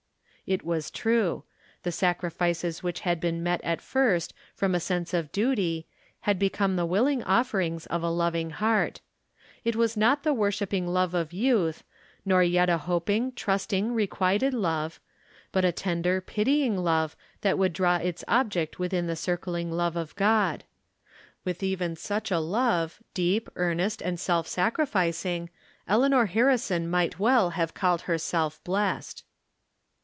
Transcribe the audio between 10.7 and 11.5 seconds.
love of